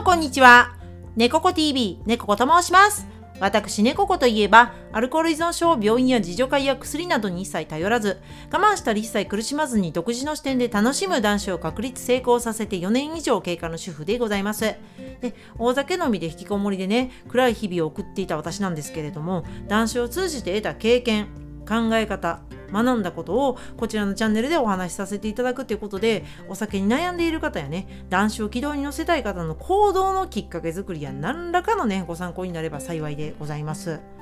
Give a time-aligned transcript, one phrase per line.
[0.00, 0.72] もこんにちは。
[1.14, 3.06] 猫子 TV、猫子と申します。
[3.38, 8.18] 私、猫子といえば、アルコール依存症を、病院や自助会や薬などに一切頼らず、
[8.50, 14.74] 我慢したり一切苦しまずに独自の視点で楽しむ男子を確立成功させて4年以上経過の主婦でございます。
[15.20, 21.26] で、大酒飲みで引きこもりでね、暗い日々を送っていた私なんですけれども、男子を通じて得た経験、
[21.68, 22.40] 考え方、
[22.72, 34.19] 学んだことをこちらのチャンネルでお話しさせていただくということでお酒に悩んでいる方やね男子を軌道に乗せたい方の行動のきっかけ作りや何らかのねご参考になれば幸いでございます。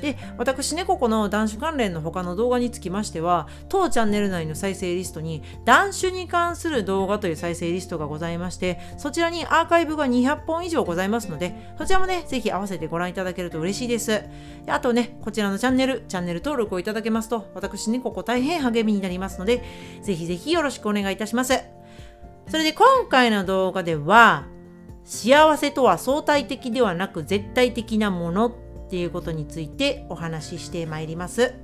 [0.00, 14.22] で私ねここの男子関連の他の動画につきましては当チャンネル内の再生リストに男子に関する動画という再生リストがございましてそちらにアーカイブが200本以上ございますのでそちらもねぜひ合わせてご覧いただけると嬉しいです。
[14.64, 19.62] であとねこちらのチャンネルチャンネル登録をいただけますと私ねここ大変励みになりますので
[20.02, 21.54] ぜひぜひよろしくお願いいたします。
[22.48, 24.46] それで今回の動画では
[25.04, 28.52] 幸せとは相対的ではなく絶対的なもの
[28.90, 31.54] っていうことについてお話ししてまいります。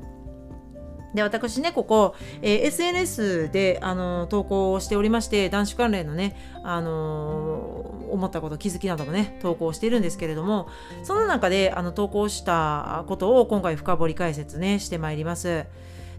[1.12, 10.68] で私ねここ、えー、SNS であの投稿をしておりまして男子関連のね、あのー、思ったこと気づきなどもね投稿しているんですけれども
[11.02, 15.64] その中であの投稿したことを今回深掘り解説ねしてまいります。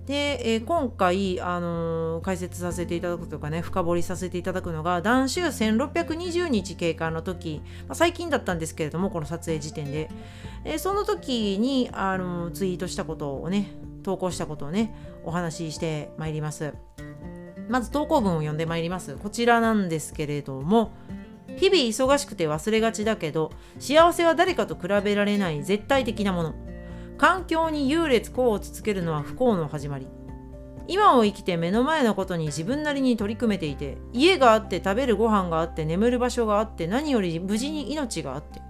[0.07, 10.09] で、えー、今回、あのー、解説させていただくとかね深掘りさせていただくのが断週1620日経過の時、まあ、最近だったんですけれどもこの撮影時点で、
[10.63, 13.67] えー、その時に、あのツイートしたことをね
[14.01, 16.73] 投稿したことをねお話ししてまいります。
[17.67, 19.17] まず投稿文を読んでまいります。
[19.17, 20.93] こちらなんですけれども
[21.57, 26.55] 日々忙しくて忘れがちだけど幸せは誰かと比べられない絶対的なもの。
[27.17, 30.07] 環境に優劣功を続けるのは不幸の始まり。
[30.87, 38.61] 今を生きて目の前のことに自分なりに取り組めていて家があって食べるご飯があって眠る場所があって何より無事に命があって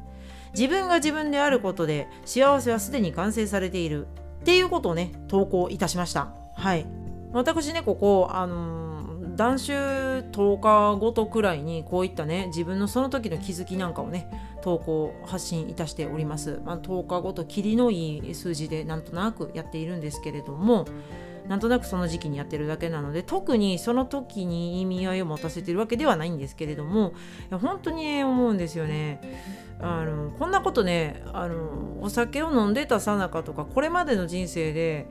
[0.56, 4.08] 自分が自分であることで幸せはすでに完成されている。
[4.42, 6.34] っていうことをね投稿いたしました。
[6.56, 6.88] はい。
[7.34, 8.87] 私ねここあのー
[9.38, 14.30] 断酒10日ごとくらいにこういったね自分のその時の気づきなんかをね
[14.62, 20.86] 投稿発信いたしております、まあ、10日ごと切りのいい数字でなんとなくやっているんですけれども
[21.48, 27.14] なんとなくその時期にやってるだけなので特にその時に意味合いを持たせてるわけではないんですけれども
[27.50, 29.22] いや本当に、ね、思うんですよね。
[29.80, 35.08] あのこんなことねあのお酒を飲んでたさなかとかこれまでの人生で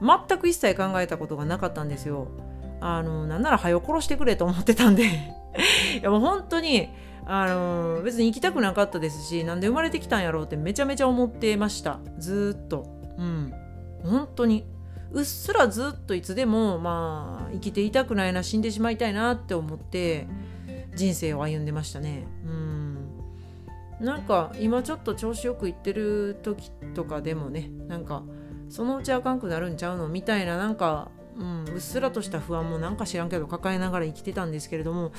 [0.00, 2.28] 全く一切考えたことがなかったんですよ。
[2.84, 5.04] あのなんなら早殺してくれと思ってたんで。
[6.00, 6.88] いやもう本当に
[7.24, 12.00] あの別に行きたくなかったですしなんで生まれてきたんやろうってめちゃめちゃ思ってました。
[12.18, 12.86] ずっと。
[13.18, 13.52] うん。
[14.02, 14.64] 本当に。
[15.12, 20.26] うっすらずっといつでもまあ生きていたくないな死んでしまいたいなって思って
[20.96, 22.26] 人生を歩んでましたね。
[22.46, 22.82] うん。
[24.00, 28.24] なんか今ちょっと調子よくいってる時とかでもねなんか
[28.68, 35.12] そのうちあかんくなるんちゃうのみたいななんかうん、うっすらとした不安もなんか知らんけど抱えながら生きてたんですけれども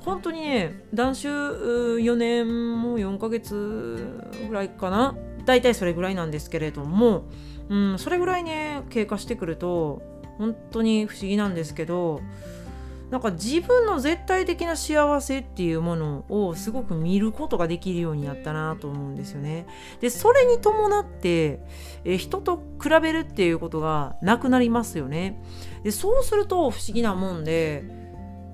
[0.00, 5.16] 本当にね断酒4年も4ヶ月ぐらいかな。
[5.44, 7.24] 大体それぐらいなんですけれども、
[7.68, 10.02] うん、それぐらいね経過してくると
[10.38, 12.20] 本当に不思議なんですけど
[13.12, 19.66] なんか自分の絶対的な幸せっていうものをすごく見ることができるようになったなと思うんですよね。
[20.00, 21.60] でそれに伴って
[22.06, 25.38] え人と比べるっていうことがなくなりますよね。
[25.84, 27.84] でそうすると不思議なもんで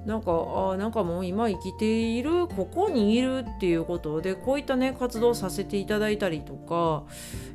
[0.09, 0.33] なんか
[0.73, 7.05] あなんかもう今生きているここにいるっていうことでこういったね活動させていただいたりとか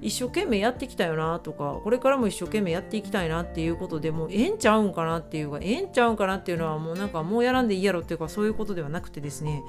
[0.02, 9.64] 一生懸命やってきたよなとかこれからも一生懸命やっていきたいなっていうことでもうええんちゃうんかなっていうかええんちゃうんかなっていうのはもうなんかもうやらんでいいやろっていうかそういうことではなくてですね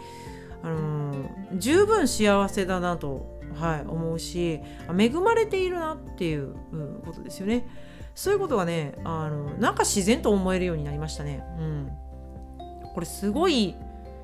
[0.63, 4.61] あのー、十分幸せだなと、はい、思うし
[4.95, 7.67] 恵まれているなっていう、うん、ことですよね。
[8.15, 11.43] そういうことがねあのなんか自然と思えるようになりましたね。
[11.59, 12.04] うん。
[12.95, 13.75] これすごい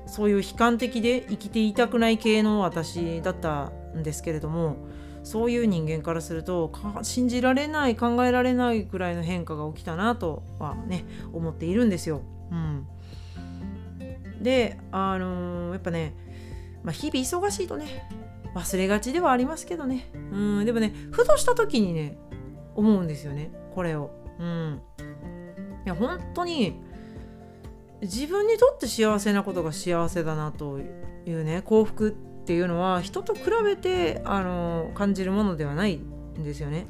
[0.05, 4.77] そういう悲観的で生きていたくない系の私だったんですけれども
[5.23, 6.71] そういう人間からすると
[7.03, 12.21] 信じられない考えられないくらいの変化が起きたなとはね思っているんですよ。
[12.51, 12.87] うん、
[14.41, 16.15] であのー、やっぱね、
[16.83, 18.09] まあ、日々忙しいとね
[18.55, 22.17] 忘れがちではありますけどねうんでもねふとした時にね
[22.75, 24.11] 思うんですよねこれを。
[24.39, 24.81] うん、
[25.85, 26.81] いや本当に
[28.01, 36.87] 自分にとって幸せなことが幸せだなというね幸福っていうのは人と比べてあの感じるものではないんですよね。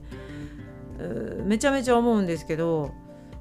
[1.46, 2.92] めちゃめちゃ思うんですけど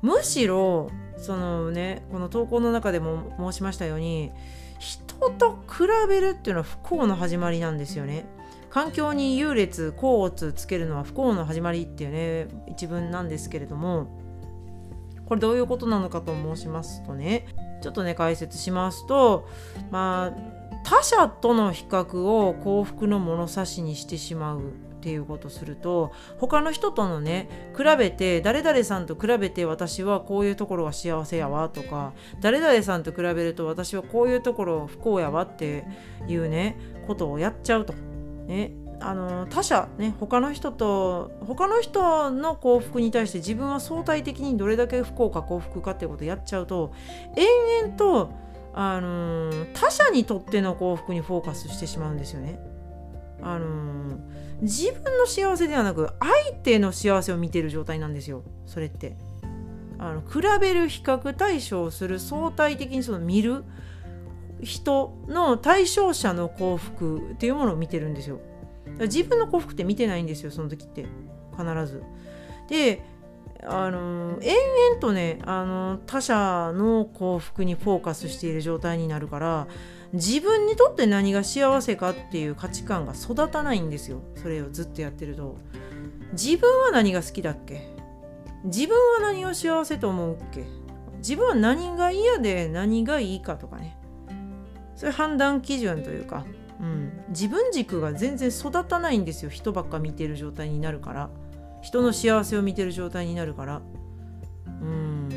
[0.03, 4.33] むしろそのねこの投稿の中でも申しましたように
[4.79, 8.25] 人と比べるっていうのは不幸の始まりなんですよね。
[8.71, 14.20] 環境に優劣甲乙つけるのは不幸の始まりっていうね一文なんですけれども
[15.31, 17.47] これどういうことなのかと申しますとね
[17.83, 19.49] ちょっとね解説しますと
[19.93, 35.85] まあ他者との比較を幸福の物差しにしてしまうっていうことすると他の人とのね比べて誰々さんと比べて私はこういうところが幸せやわとか誰々さんと比べると私はこういうところ不幸やわって
[36.27, 37.95] いうねことをやっちゃうと。
[38.49, 46.93] ね、あの他者ね他の人と他の人の幸福に対して自分は相対的にどれだけ不幸か幸福かっていうことをやっちゃうと
[47.37, 48.33] 延々と
[48.75, 52.61] あの他者にとっての幸福にフォーカスしてしまうんですよね。
[53.43, 54.19] あの
[54.61, 58.43] 自分の幸せではなく相手の幸せを見てる状態なんですよ。
[58.67, 59.17] それって。
[59.99, 63.65] あの比べる比較対象をする相対的にその見る
[64.63, 68.41] 人の対象者の幸福っていうものを見てるんですよ。
[68.99, 71.07] 自分の幸福って見てないんですよその時って。
[71.57, 72.03] 必ず。
[72.69, 73.03] で
[73.63, 79.67] あの延々とねあの他者の幸福にフォーカスしている状態になるから
[80.15, 85.59] 自分にとって何が幸せかっていう価値観が育たないんですよそれをずっとやってると。
[86.33, 87.89] 自分は何が好きだっけ？
[88.65, 90.65] 自分は何を幸せと思うっけ？
[91.19, 93.99] 自分は何が嫌で何がいいかとかね。
[94.97, 96.47] そういう判断基準というか、
[96.81, 99.51] うん、自分軸が全然育たないんですよ。
[99.51, 101.31] 人ばっか見てる状態になるから。
[101.83, 103.83] 人の幸せを見てる状態になるから。
[104.67, 105.29] うん。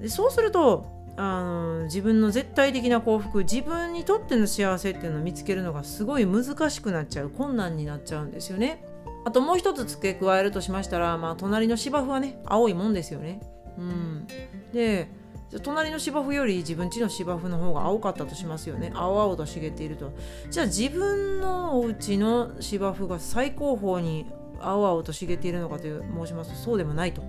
[0.00, 0.86] でそうすると
[1.16, 8.84] あの自分の絶対的な幸福自分にとっての幸せっていうのを見つけるのがすごい難しくなっちゃう困難になっちゃうんですよね。
[9.24, 13.40] あともう一つ付け加えるとしましたら、まあ、隣の芝生はね青いもんですよね。
[13.76, 14.26] うん、
[14.72, 15.08] で
[15.50, 18.92] じゃ隣の芝生より自分家の芝生の方が青かったとしますよね。
[18.94, 20.12] 青々と茂っていると。
[20.48, 24.26] じゃあ自分のお家の芝生が最高峰に
[24.60, 27.22] 青々と茂っているのかという申しますとそうでもないと。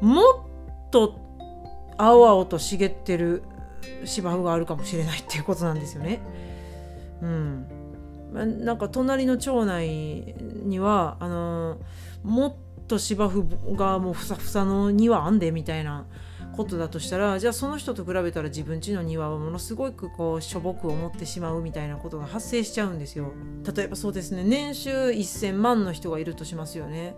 [0.00, 1.20] もっと
[1.98, 3.42] 青々と茂ってる
[4.06, 6.20] 芝生があるかもしれないっていうことなんですよね。
[7.20, 7.66] うん、
[8.64, 10.34] なんか隣の町内
[10.64, 11.76] にはあの
[12.22, 12.54] もっ
[12.86, 16.06] と芝生がもうふさふさの庭あんでみたいな。
[16.58, 23.32] ことだとしたらじゃあその人と比べたら自分家の庭はものすごくこうしょぼく思ってしまうみたいなことが発生しちゃうんですよ。
[23.76, 27.14] 例えばそうですね年収1000万の人がいるとしますよね。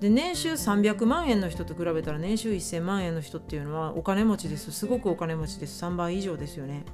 [0.00, 6.84] で年収300万円の人と比べたら年収1000万円の人っていうのはお金持ちですすごくお金持ちです3倍以上ですよね。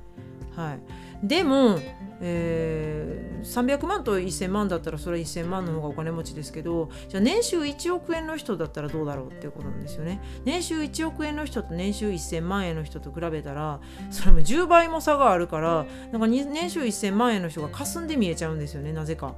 [0.56, 0.81] はい、
[1.23, 1.79] でも、
[2.20, 10.20] えー、300万と1000万だったらそれは1000万の方がお金持ちですけどじゃあ年収1億円の人だったらどうだろうっていうことなんですよね。
[10.44, 13.81] 年収1億円の人と年収1000万円の人と比べたら
[14.11, 19.35] それも10倍も差があるからなんか年収1000万円の人が霞んで見えちゃうんですよねなぜか。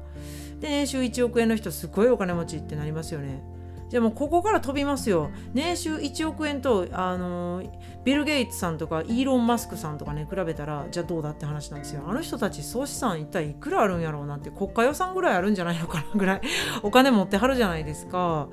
[0.60, 3.42] で年収1億円の人すごいお金持ちってなりますよね。
[3.88, 5.30] じゃもうここから飛びますよ。
[5.54, 7.62] 年収1億円と、あの
[8.04, 12.02] ビル・ゲイツさんとかイーロン・マスクさんとかね比べたらじゃあどうだって話なんですよ。
[12.06, 16.40] あの人たち総資産一体いくらあるんやろうなんて国家予算ぐらいあるんじゃないのかなぐらい
[16.82, 18.48] お金持ってはるじゃないですか。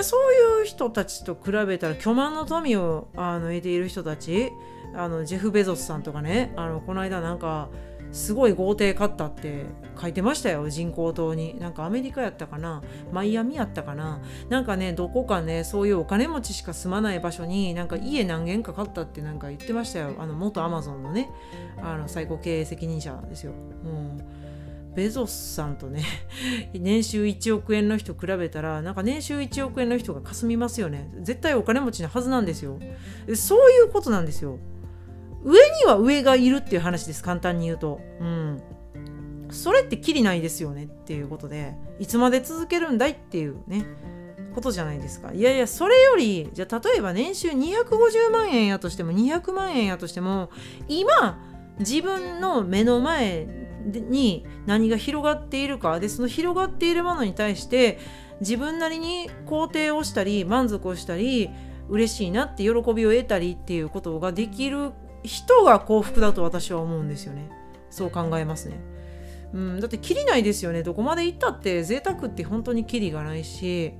[0.00, 4.50] そういう人たちと比べたら巨万の富をあの得ている人たち
[4.94, 7.68] あのジェフ・ベゾスさんとかねあのこの間なんか
[8.12, 9.64] すごい豪邸買ったって
[10.00, 11.58] 書いてましたよ人工島に。
[11.58, 12.82] なんかアメリカやったかな？
[13.10, 14.20] マイアミやったかな？
[14.48, 20.14] なんかねどこかねそういうお金持ちしか住まない場所になんか家何軒か買ったってなんか言ってましたよ。
[20.18, 21.30] あの元アマゾンのね
[21.82, 23.52] あの最高経営責任者ですよ、
[23.84, 24.18] うん、
[24.94, 26.04] ベゾスさんとね
[26.74, 31.10] 年収1億円の人比べたらなんか年収1億円の人が霞みますよね。
[31.22, 32.78] 絶対お金持ちのはずなんですよ。
[33.34, 34.58] そういうことなんですよ。
[35.44, 38.00] 上には上がいるっていう話です簡単に言うと。
[38.20, 38.62] うん。
[39.50, 43.84] それってきりないですよねっていうことでいつまで続けるんだいっていうね
[44.54, 45.32] ことじゃないですか。
[45.32, 50.50] いやいやそれよりじゃあ例えば年収250万円やとしても200万円やとしても
[50.88, 51.38] 今
[51.78, 53.46] 自分の目の前
[53.86, 57.98] に何が広がっているかでその広がっているものに対して
[58.40, 61.50] 自分なりに肯定をしたり満足をしたり
[61.88, 67.50] 嬉しいなって喜びを得たりっていうことができる人が幸福だと私は思うんですよね。
[67.90, 68.80] そう考えますね、
[69.52, 70.82] うん、だってきりないですよね。
[70.82, 73.92] どこまで行ったって贅沢って本当にきりがないし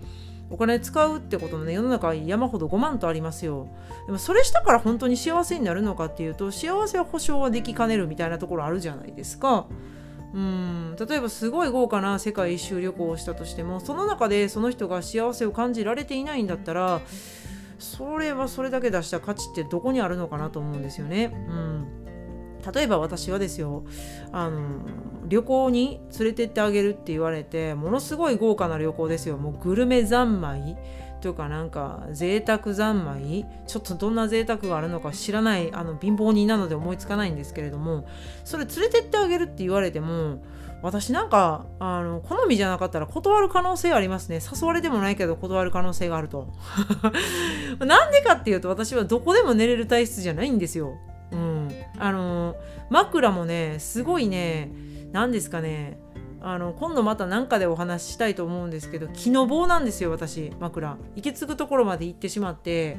[0.51, 3.69] お金使うってこともね世の中山ほど5万とありますよ。
[4.07, 9.67] でもそれしたから本当に幸せになるのかっていうと幸せは保証はできかねるみたいなところあるじゃないですか。
[10.35, 17.03] うん例えばすごい豪華な世界一周旅行をしたとしてもその中でその人が幸せを感じられていないんだったら
[17.83, 21.33] それはそれだけ出した価値ってどこにあるのかなと思うんですよね。
[21.49, 22.03] うん。
[22.73, 23.85] 例えば私はですよ
[24.31, 24.83] あの
[25.27, 29.37] 旅行に連れてってあげるって言われてものすごい豪華な旅行ですよ。
[29.37, 30.77] もうグルメ三昧
[31.21, 33.45] というかなんか贅沢三昧。
[33.67, 38.07] ちょっとどんな贅沢があるのか知らないあの貧乏人なので思いつかないんですけれども
[38.45, 40.43] それ連れてってあげるって言われても
[40.83, 44.41] 私なんかあの好みじゃなかったら断る可能性ありますね。
[44.41, 46.49] 誘われてもないけど断る可能性があると。
[47.79, 50.95] なんでかっていうと私はどこでも寝れる体質じゃないんですよ。
[51.31, 51.69] うん。
[51.99, 52.57] あの
[52.91, 54.71] 枕もねすごいね
[55.13, 55.99] 何ですかね。
[56.45, 60.97] あの今度また何かでお話ししたいと思うんですけど木の棒なんですよ私枕。
[61.15, 62.99] 行き着くところまで行ってしまって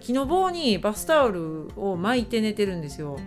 [0.00, 3.18] 木の棒にバスタオルを巻いて寝てるんですよ。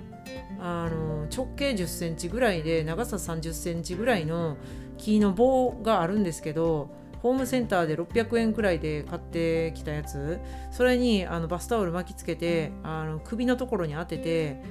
[0.62, 4.58] あの直径1 0センチぐらいで長さ3 0センチぐらいの
[4.98, 6.90] 木の棒があるんですけど
[7.22, 10.40] ホームセンターで600円くらいで買ってきたやつ。
[10.72, 14.62] それにあのバスタオル巻きつけてあの首のところに当てて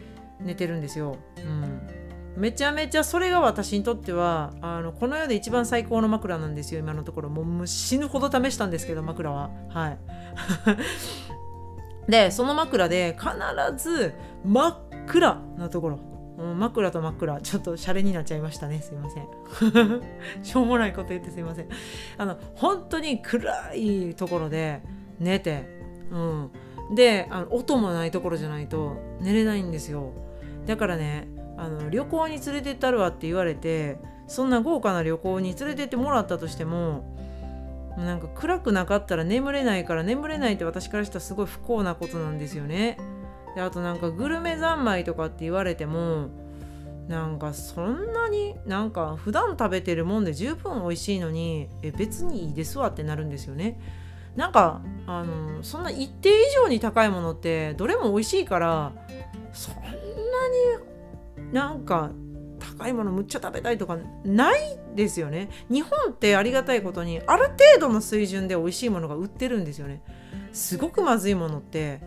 [0.40, 1.16] 寝てるんですよ。
[1.36, 1.80] うん。
[2.36, 7.28] めちゃめちゃそれが私にとってはあのこの世で一番最高の枕なんですよ今のところ。
[7.28, 9.50] もう死ぬほど試したんですけど枕は。
[9.68, 9.98] はい。
[12.10, 15.98] でその枕で必ず真っ暗なところ。
[16.54, 18.80] 枕と真っ暗ちょっとシャレになっちゃいましたね。
[18.80, 19.26] すいません。
[20.44, 21.68] しょうもないこと言ってすいません。
[22.16, 24.80] あの本当に暗いところで
[25.18, 25.64] 寝て。
[26.10, 26.50] うん。
[26.94, 30.12] であの音もないところじゃないと寝れないんですよ。
[30.66, 37.16] だからねあの旅行に連れてったるわって言われてそんな豪華な旅行に連れてってもらったとしても
[37.96, 42.96] なんか暗くなかったら眠れないから眠れないって私からしたらすごい不幸なことなんですよね。
[43.54, 46.28] であとなんかグルメ三昧とかって言われても
[47.08, 53.80] なんかそんなになんか普段食べてるもんで十分美味しいのにえ別にいいですわってなるんですよね。
[54.36, 58.92] なんかあのそんな一定以上に高いものってどれも美味しいから
[59.52, 59.80] そんな
[61.40, 62.12] になんか
[62.78, 70.02] 高いものむっちゃ食べたいとかないですよね日本ってありがたいことにある程度の水準で美味しいものが売ってるんですよね
[70.52, 72.00] すごくまずいものって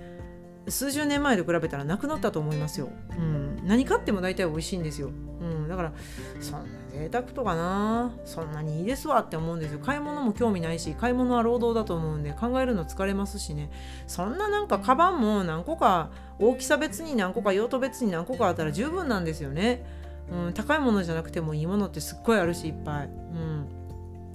[0.71, 5.93] 数十年前と比べたらなくなったと思いますよ、うん、何買っても大体美味しいんですよ、うん、だから
[6.39, 8.11] そんな贅沢とかな。
[8.25, 9.79] そんなにいいですわって思うんですよ。
[9.79, 13.71] 買い物も興味ないし買い物は労働だと思うんで考えるの疲れますしね。
[14.07, 19.85] そんななんかカバンも何個か大きさ別に何個か用途別に何個かあったら十分なんですよね。
[20.31, 23.67] うん、高いものじゃなくてもいいものってすっごいあるしいっぱい、うん、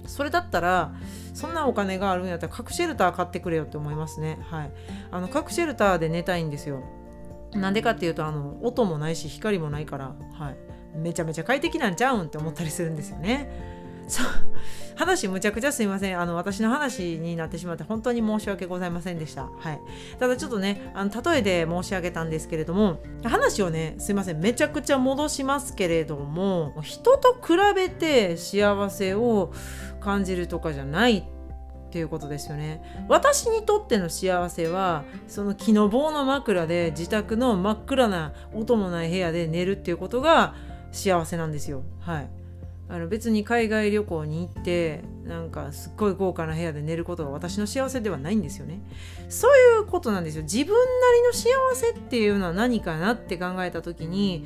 [0.07, 0.93] それだったら
[1.33, 4.39] そんなお金があるんやったら核シェルター買ってくれよって思いますね。
[4.49, 4.71] はい。
[5.11, 6.83] あの核シェルターで寝たいんですよ。
[7.53, 10.57] なんでかっていうとあの音もないし光もないからはい。
[10.97, 13.77] めちゃめちゃ快適なんちゃうんって思ったりするんですよね。
[14.07, 14.25] そう。
[14.95, 16.19] 話むちゃくちゃすいません。
[16.19, 19.79] あの私の話になってしまって本当に申し訳ございませんでした、はい、
[20.17, 24.39] ただちょっとねあの例えで申し上げたんですけれども話をねすいません。
[24.39, 29.53] めちゃくちゃ戻しますけれども人と比べて幸せを
[30.07, 31.23] 感じるとかじゃないっ
[31.91, 32.81] ていうことですよね。
[33.09, 40.55] 私にとっての幸せはその木の棒の枕で自宅の真っ暗な音もない部屋で寝るっていうことが
[40.93, 41.83] 幸せなんですよ。
[41.99, 42.29] はい。
[42.89, 48.79] あの別に海外旅行に行ってなんかすっごい豪華な部屋で寝ることが私の幸せではないんですよね
[49.27, 54.45] そういうことなんですよ自分なりの幸せっていうのは何かなって考えた時に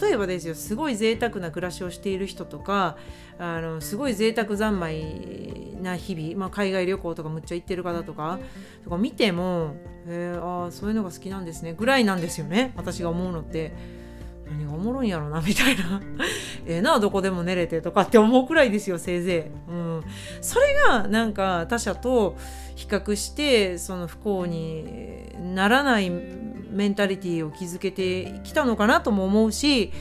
[0.00, 2.96] 例えばですよすごい贅沢な暮らしをしている人とか
[3.38, 8.38] あのすごい贅沢三昧な日々、まあ、海外旅行とかむっちゃ行ってる方とか
[8.84, 9.74] とか見ても、
[10.06, 14.03] えー、あそういうのが好きなんですねぐらいなんですよね私が思うのって。
[14.46, 16.00] 何がおもろいんやろなみたいな。
[16.66, 20.04] ええなどこでも寝れてとかって思うくらいですよせいぜい、うん、
[20.40, 22.36] それがなんか他者と
[22.74, 29.92] 比較してその不幸にならないメンタリティーを築けてきたのかなとも思うし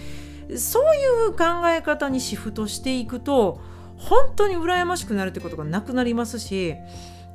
[0.56, 3.62] そういう考え方にシフトしていくと
[3.98, 6.76] 本当に羨ましくなるってことがなくなりますし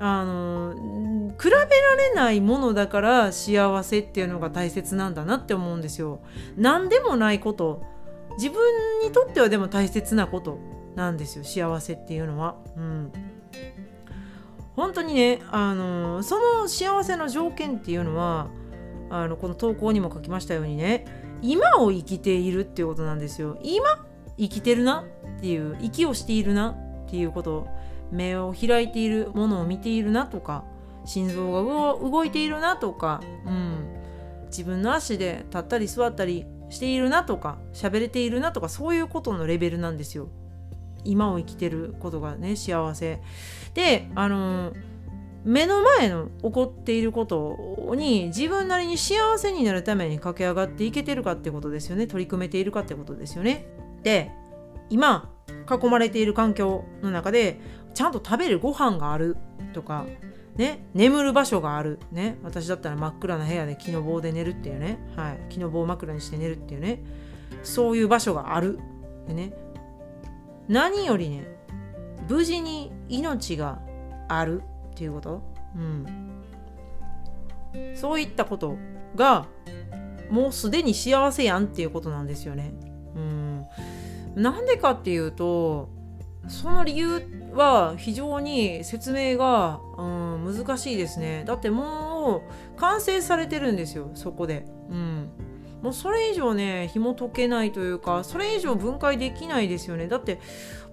[0.00, 0.75] あの
[1.40, 1.61] 比べら
[1.97, 6.21] れないものだから幸せっていうのが大切なんだなって思うんですよ。
[6.57, 7.83] 何でもないこと
[8.37, 8.61] 自分
[9.02, 10.59] にとってはでも大切なこと
[10.95, 12.57] なんですよ幸せっていうのは。
[12.76, 13.12] うん、
[14.76, 18.49] 本当にねあのその幸せの条件っていうのは
[19.11, 21.05] あのこの投稿にも書きましたようにね
[21.43, 23.59] 今を生きているっていうことなんですよ。
[23.62, 24.05] 今
[24.38, 25.05] 生きてるな
[25.38, 26.76] っていう息をしているな
[27.07, 27.67] っていうこと
[28.11, 30.65] 目を開いているものを見ているなとか
[31.05, 33.87] 心臓が動いているなとか、うん、
[34.47, 40.29] 自分の足で立ったり座ったりしているなとか喋れているなとかそういうことのレベルなんですよ。
[41.05, 43.23] 今を生きてることがね幸せ。
[43.75, 44.73] であの
[45.45, 53.67] 目の前の起こっていることに自分なりに幸せになるために駆け上がっていけてるかってことですよね取り組めているかってことですよね
[54.03, 54.31] で
[54.91, 55.31] 今
[55.71, 57.61] 囲まれている環境の中で
[57.95, 59.37] ちゃんと食べるご飯がある
[59.73, 60.07] とか
[60.59, 67.00] ね、眠る場所がある、ね、私だったら真っ暗な部屋で木の棒で寝るっていうね、はい、木の棒枕にして寝るっていうね
[67.62, 68.80] そういう場所がある。
[69.28, 69.52] でね
[70.66, 71.47] 何よりね
[72.28, 73.78] 無事に命が
[74.26, 75.42] あるっていうこと、
[75.76, 76.42] うん、
[77.95, 78.76] そういったこと
[79.14, 79.47] が
[80.28, 82.73] もうすでに幸せやんっていうことなんですよね。
[83.14, 83.66] うん、
[84.35, 85.88] なんでかっていうと
[86.49, 91.45] その理由は非常に説明が、うん、難しいですね。
[91.47, 92.43] だっても
[92.76, 94.67] う完成されてるんですよそこで。
[94.90, 95.31] うん、
[95.83, 100.09] もうそれ以上ね紐解けないというかそれ以上分解できないですよね。
[100.09, 100.40] だって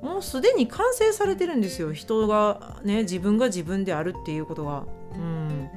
[0.01, 4.85] もうすでに完成されてるんですよ人がね自分が自分であるっていうことが。
[5.13, 5.69] うん、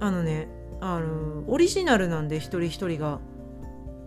[0.00, 0.48] あのね
[0.80, 3.20] あのオリジナルなんで一人一人が。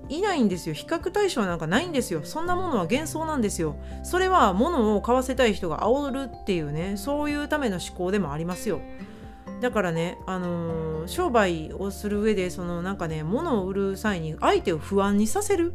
[0.10, 0.74] いないんですよ。
[0.74, 2.22] 比較対象なんかないんですよ。
[2.24, 3.76] そんなものは幻想なんですよ。
[4.04, 8.80] それは物を買わせたい人が煽るっていうねそういうための思考でもありますよ。
[9.62, 15.74] だからね、あのー、商売をする上でそのなんかね物を売る際に相手を不安にさせる。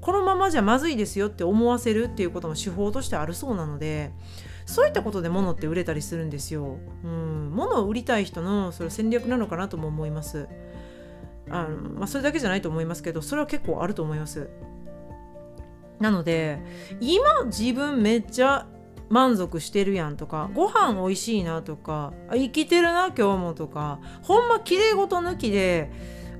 [0.00, 4.12] このままじゃまずいですよって思わせるっていうことも手法としてあるそうなので
[4.64, 6.78] そういったことで物って売れたりするんですよ。
[7.02, 10.46] うん、物を売りたい人のそれ戦略なのかなとも思います。
[11.50, 14.48] あのまあ、それだけじゃないと思いますけどそれは結構あると思います。
[15.98, 16.60] なので
[17.00, 18.66] 今自分めっちゃ
[19.08, 25.90] 満足してるやんとかご飯おいしいなとか生きてるな今日もとかほんまきれいごと抜きで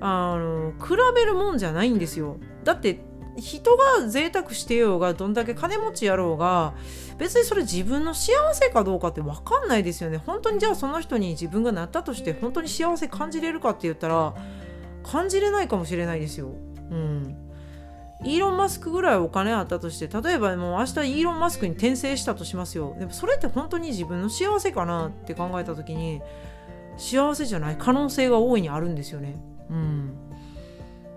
[0.00, 2.36] あの比べるもんじゃないんですよ。
[2.64, 3.00] だって
[3.36, 6.74] 人が贅沢してようがどんだけ金持ちやろうが
[7.18, 10.18] 別にそれ自分の幸せかどうかって分かんないですよね。
[10.18, 14.34] 本当にじゃあその人に自分がなったとして本当に幸せ感じれるかって言ったら
[15.10, 16.48] 感じれないかもしれないですよ。
[16.90, 17.36] うん。
[18.24, 22.96] イーロン・マスクぐらいお金あったとして例えばもう明日イーロン・マスクに転生したとしますよ。
[22.98, 26.20] でもそれって本当に自分の幸せかなって考えた時に
[26.96, 29.36] 幸せじゃない可能性が大いにあるんですよね。
[29.70, 30.14] うん。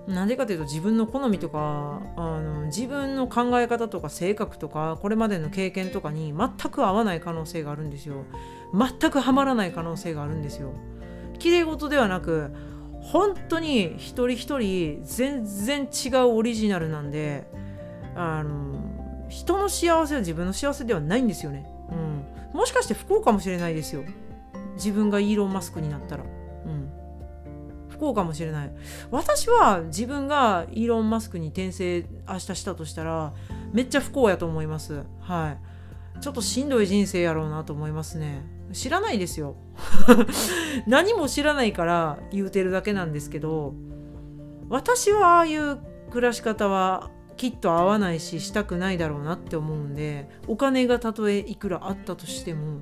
[0.08, 8.26] なんでかというと自分の好みとかあの自分の考え方とか性格とかこれまでの経験とかに全く合わない可能性があるんですよ。
[8.74, 10.72] 全くハマらない可能性があるんですよ。
[11.40, 12.52] 綺麗事ではなく
[13.02, 17.46] 本当に一人一人全然違うオリジナルなんで
[18.16, 18.80] あの
[19.30, 24.04] 人の幸せは自分の幸せではないんですよね、うん、もしかして不幸かもしれないですよ。
[24.76, 26.28] 自分がイーロン・マスクになったら、う
[26.70, 26.90] ん、
[27.90, 28.72] 不幸かもしれない。
[29.12, 33.34] 私は自分がイーロン・マスクに転生明日したとしたら
[33.74, 35.04] めっちゃ不幸やと思います。
[35.20, 35.58] は
[36.18, 36.22] い。
[36.22, 38.44] ちょっとしんどい人生やろうなと思いますね。
[38.72, 39.56] 知らないですよ。
[40.88, 43.74] 何も知らないから言うてるだけなんですけど
[44.70, 45.80] 私はああいう
[46.12, 52.82] 暮らし方はきっと合わないししたくないだろうなって思うんでお金がたとえいくらあったとしても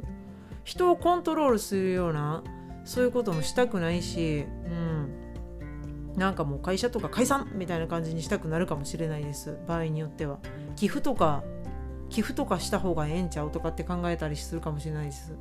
[0.64, 2.44] 人をコントロールするような
[2.84, 5.10] そういうこともしたくないし、うん、
[6.18, 10.40] なんかもう会社とか解散みたいな感じにしたくなるかもしれないです場合によっては。
[10.76, 11.44] 寄付とか
[12.10, 15.34] 寄付とかした方がええんちゃうとかって考えたりするかもしれないです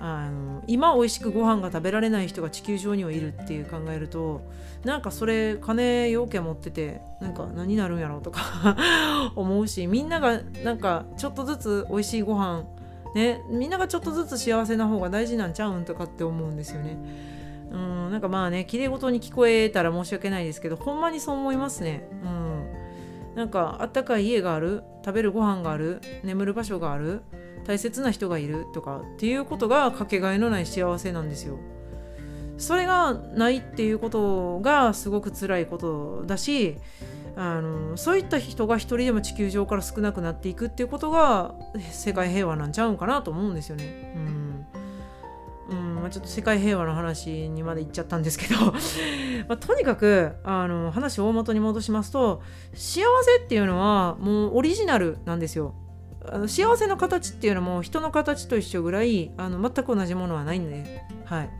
[0.00, 4.42] あの今美味しくご飯が食べられない人が地球上にはいるっていう考えると
[4.84, 8.76] なんかそれ金要件持っててなんか何になるんやろうとか
[9.34, 12.64] 思うしみんながなんかちょっとずつ美味しいご飯
[13.14, 16.96] ねみんながちょっとずつ幸せな方が大事なんちゃうんとかって思うんですよね。
[17.70, 22.08] うんなんかまあね綺麗事に聞こえたら申し訳ないですけどほんまにそう思いますね。
[22.24, 22.57] うん
[23.38, 27.22] なんかあったかい家がある食べるご飯がある眠る場所がある
[27.64, 31.56] 大切な人がいるとかっていうことがかけがえのない幸せなんですよ。
[32.56, 36.78] それがないっていうことがすごく辛いことだし
[37.36, 41.54] あのそういった人が一人でも地球上から少なくなっていくっていうことが
[41.92, 44.12] 世界平和なんちゃうんかなと思うんですよね。
[44.16, 44.37] うん
[46.08, 48.72] まあ、ちょっと世界平和の話にまで行っちゃったんですけど
[49.46, 52.42] まあ、とにかくあの話を大元に戻しますと
[52.72, 55.74] 幸せっていうのはもうオリジナルなんですよ。
[56.30, 61.50] あの幸せの形っていうのも人の形と一緒ぐらいあの全く同じものはないんで、はい、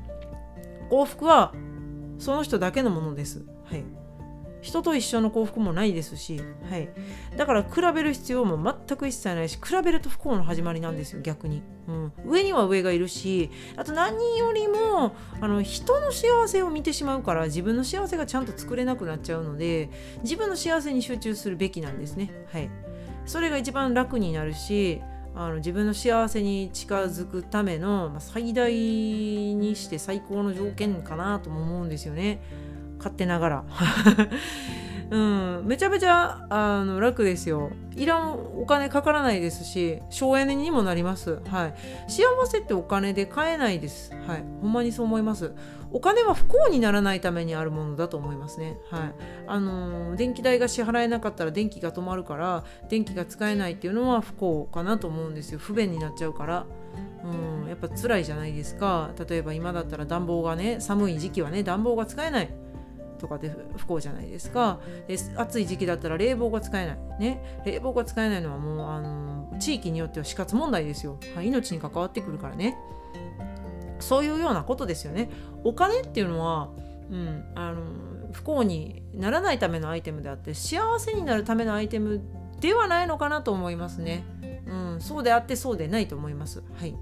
[0.90, 1.54] 幸福は
[2.18, 3.44] その人だけのものです。
[3.64, 3.84] はい、
[4.68, 6.90] 人と一緒の幸福もないですし、はい、
[7.38, 19.88] だから比べる必要も全く一切ないし比べると不幸の始まりなんですよ逆に、うん、上には上がいるしあと何よりもあの人の幸せを見てしまうから自分の幸せがちゃんと作れなくなっちゃうので
[20.22, 22.31] 自分の幸せに集中するべきなんですね。
[22.52, 22.70] はい。
[23.24, 25.00] それが一番楽になるし
[25.35, 32.42] あの自分の幸せに近づくための、まあ、最大にして最高の条件かなとも思うんですよね。
[32.98, 33.64] 勝手ながら
[35.11, 37.70] うん、めちゃめちゃあの楽ですよ。
[37.96, 41.40] いらんお金かからないですし、省エネにもなります。
[41.46, 41.74] はい。
[42.11, 44.12] 幸せってお金で買えないです。
[44.26, 44.44] はい。
[44.61, 45.52] ほんまにそう思います。
[45.90, 48.76] お金は不幸にならないためにあるものだと思いますね。
[48.90, 49.14] はい。
[49.46, 55.58] あのー、電気代が支払えなかったら電気が止まるから、電気が使えないっていうのは不幸かなと思うんですよ。
[55.58, 56.66] 不便になっちゃうから。
[57.24, 59.11] うん、やっぱ辛いじゃないですか。
[59.28, 62.50] 例えば今だったら暖房がね、寒い時期はね、暖房が使えない。
[63.18, 64.81] とかで不幸じゃないですか。
[65.07, 66.98] で暑い時期だったら冷房が使えない。
[67.18, 67.61] ね。
[67.64, 72.76] 冷房が使えないのはもうあの地域によっては死活問題ですよ、はい、命に関わってくるからね。
[74.00, 75.31] そういうようなことですよね。
[75.64, 76.70] お金っていうのは、
[77.11, 77.83] うん、あの
[78.33, 82.20] 不幸にならないためのアイテムであって幸せになるためのアイテム
[82.61, 84.24] ではないのかなと思いますね、
[84.66, 86.62] うん、そうであってそうでないと思います。
[86.74, 86.94] はい。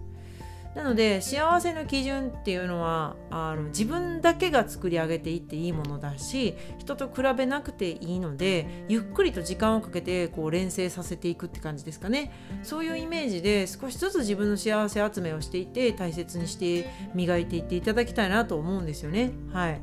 [0.77, 12.31] なので幸せの基準っていうのはあの自分だけが作り上げていっていいものだし人と比べなくていいのでゆっくりと時間をかけてこう連成させていくって感じですかね。
[12.63, 19.33] そういうイメージで少しずつ自分の幸せ集めをしていて大切にして磨いていっていただきたいなと思うんですよね。
[19.55, 19.81] はい。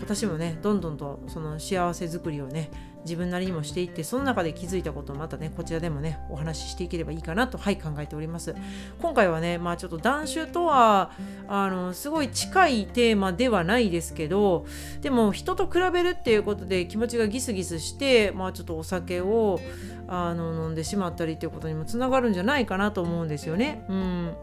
[0.00, 2.70] 私もねどんどんとその幸せづくりをね
[3.04, 8.54] 自分なりにもしていってその中で気づいたことをまたねこちらでもねお話ししていければいいかなとはい考えております。
[9.00, 11.12] 今回はねまあちょっと断酒とは
[11.48, 14.66] あのすごい近いテーマではないですけど
[15.00, 19.60] でも人と比べるっていうことで気持ちがギスギスしてまあちょっとお酒を
[20.08, 23.84] あの飲んでしまったりっていうことにもつながるんじゃないかなと思うんですよね。
[23.88, 24.34] うん。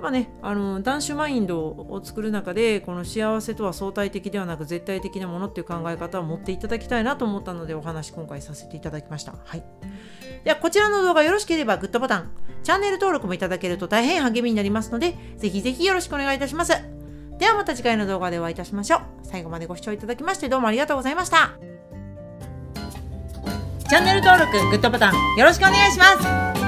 [0.00, 9.34] まあね、あの男子マインドを作る中でこの幸せとは相対的ではなく絶対的なものっていう考え方を持っていただきたいなと思ったのでお話今回させていただきました。
[9.44, 9.62] はい、
[10.42, 12.30] ではこちらの動画よろしければグッドボタン、
[12.62, 16.72] チャンネル登録もいただけると大変励みになりますのでぜひぜひよろしくお願いいたします。
[17.38, 19.00] ではまた次回の動画でお会いいたしましょう。
[19.22, 21.50] 最後までご視聴いただきましてどうもありがとうございました。
[23.88, 26.04] チャンネル登録、グッドボタンよろしくお願いしま
[26.54, 26.59] す。